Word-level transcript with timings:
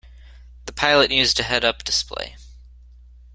The 0.65 0.73
pilot 0.73 1.11
used 1.11 1.39
a 1.39 1.43
head-up 1.43 1.83
display. 1.83 2.35